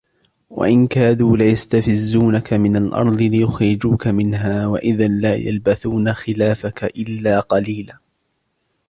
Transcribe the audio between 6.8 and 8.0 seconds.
إِلَّا قَلِيلًا